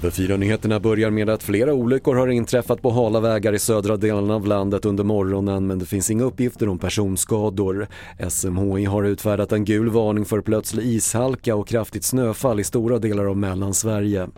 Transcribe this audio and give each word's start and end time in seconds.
TV4-nyheterna 0.00 0.80
börjar 0.80 1.10
med 1.10 1.30
att 1.30 1.42
flera 1.42 1.74
olyckor 1.74 2.14
har 2.16 2.28
inträffat 2.28 2.82
på 2.82 2.90
hala 2.90 3.20
vägar 3.20 3.52
i 3.52 3.58
södra 3.58 3.96
delen 3.96 4.30
av 4.30 4.46
landet 4.46 4.84
under 4.84 5.04
morgonen 5.04 5.66
men 5.66 5.78
det 5.78 5.86
finns 5.86 6.10
inga 6.10 6.24
uppgifter 6.24 6.68
om 6.68 6.78
personskador. 6.78 7.88
SMHI 8.28 8.84
har 8.84 9.04
utfärdat 9.04 9.52
en 9.52 9.64
gul 9.64 9.90
varning 9.90 10.24
för 10.24 10.40
plötslig 10.40 10.86
ishalka 10.86 11.56
och 11.56 11.68
kraftigt 11.68 12.04
snöfall 12.04 12.60
i 12.60 12.64
stora 12.64 12.98
delar 12.98 13.24
av 13.24 13.36
Mellansverige. 13.36 14.28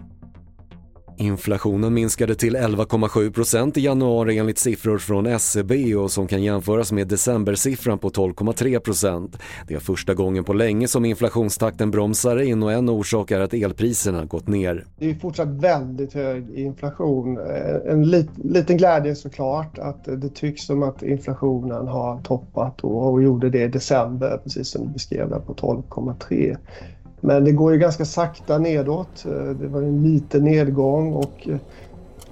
Inflationen 1.21 1.95
minskade 1.95 2.35
till 2.35 2.57
11,7% 2.57 3.79
i 3.79 3.81
januari 3.81 4.39
enligt 4.39 4.59
siffror 4.59 4.99
från 4.99 5.27
SCB 5.27 5.95
och 5.95 6.11
som 6.11 6.27
kan 6.27 6.43
jämföras 6.43 6.93
med 6.93 7.09
decembersiffran 7.09 7.99
på 7.99 8.11
12,3% 8.11 9.39
Det 9.69 9.75
är 9.75 9.79
första 9.79 10.15
gången 10.15 10.45
på 10.45 10.53
länge 10.53 10.89
som 10.89 11.05
inflationstakten 11.05 11.91
bromsar 11.91 12.43
in 12.43 12.63
och 12.63 12.73
en 12.73 12.89
orsak 12.89 13.31
är 13.31 13.41
att 13.41 13.55
elpriserna 13.55 14.25
gått 14.25 14.49
ner. 14.49 14.85
Det 14.99 15.11
är 15.11 15.15
fortsatt 15.15 15.49
väldigt 15.49 16.15
hög 16.15 16.51
inflation. 16.51 17.39
Eh, 17.39 17.93
en 17.93 18.11
lit, 18.11 18.31
liten 18.37 18.77
glädje 18.77 19.15
såklart 19.15 19.79
att 19.79 20.05
det 20.05 20.29
tycks 20.29 20.67
som 20.67 20.83
att 20.83 21.03
inflationen 21.03 21.89
har 21.89 22.21
toppat 22.23 22.81
och 22.81 23.23
gjorde 23.23 23.51
det 23.51 23.63
i 23.63 23.69
december 23.69 24.41
precis 24.45 24.69
som 24.69 24.87
du 24.87 24.93
beskrev 24.93 25.31
där 25.31 25.41
på 25.41 25.55
12,3. 25.55 26.57
Men 27.21 27.45
det 27.45 27.53
går 27.53 27.73
ju 27.73 27.79
ganska 27.79 28.05
sakta 28.05 28.59
nedåt. 28.59 29.25
Eh, 29.25 29.33
det 29.33 29.67
var 29.67 29.83
en 29.83 30.03
liten 30.03 30.45
nedgång 30.45 31.13
och 31.13 31.49
eh, 31.49 31.59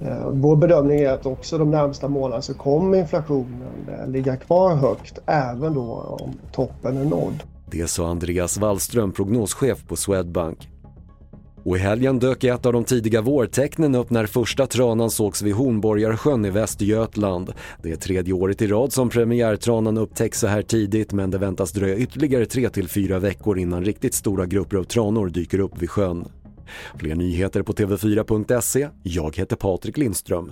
eh, 0.09 0.29
vår 0.31 0.55
bedömning 0.55 0.99
är 0.99 1.09
att 1.09 1.25
också 1.25 1.57
de 1.57 1.71
närmsta 1.71 2.07
månaderna 2.07 2.41
så 2.41 2.53
kommer 2.53 2.97
inflationen 2.97 3.67
ligga 4.07 4.37
kvar 4.37 4.75
högt 4.75 5.19
även 5.25 5.73
då 5.73 6.17
om 6.19 6.31
toppen 6.51 6.97
är 6.97 7.05
nådd. 7.05 7.43
Det 7.71 7.87
sa 7.87 8.07
Andreas 8.07 8.57
Wallström, 8.57 9.11
prognoschef 9.11 9.87
på 9.87 9.95
Swedbank. 9.95 10.69
Och 11.67 11.77
i 11.77 11.79
helgen 11.79 12.19
dök 12.19 12.43
ett 12.43 12.65
av 12.65 12.73
de 12.73 12.83
tidiga 12.83 13.21
vårtecknen 13.21 13.95
upp 13.95 14.09
när 14.09 14.25
första 14.25 14.67
tranan 14.67 15.11
sågs 15.11 15.41
vid 15.41 15.53
Hornborgarsjön 15.53 16.45
i 16.45 16.49
Västergötland. 16.49 17.53
Det 17.83 17.91
är 17.91 17.95
tredje 17.95 18.33
året 18.33 18.61
i 18.61 18.67
rad 18.67 18.93
som 18.93 19.09
premiärtranan 19.09 19.97
upptäcks 19.97 20.39
så 20.39 20.47
här 20.47 20.61
tidigt 20.61 21.11
men 21.11 21.31
det 21.31 21.37
väntas 21.37 21.71
dröja 21.71 21.97
ytterligare 21.97 22.45
3-4 22.45 23.19
veckor 23.19 23.59
innan 23.59 23.85
riktigt 23.85 24.13
stora 24.13 24.45
grupper 24.45 24.77
av 24.77 24.83
tranor 24.83 25.29
dyker 25.29 25.59
upp 25.59 25.81
vid 25.81 25.89
sjön. 25.89 26.25
Fler 26.97 27.15
nyheter 27.15 27.61
på 27.61 27.73
TV4.se. 27.73 28.89
Jag 29.03 29.37
heter 29.37 29.55
Patrik 29.55 29.97
Lindström. 29.97 30.51